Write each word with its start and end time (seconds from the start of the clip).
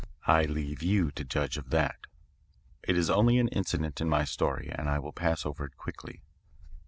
I 0.25 0.45
leave 0.45 0.81
you 0.81 1.11
to 1.11 1.23
judge 1.23 1.57
of 1.59 1.69
that. 1.69 1.95
It 2.81 2.97
is 2.97 3.11
only 3.11 3.37
an 3.37 3.49
incident 3.49 4.01
in 4.01 4.09
my 4.09 4.23
story 4.25 4.69
and 4.73 4.89
I 4.89 4.97
will 4.97 5.13
pass 5.13 5.45
over 5.45 5.65
it 5.65 5.77
quickly. 5.77 6.23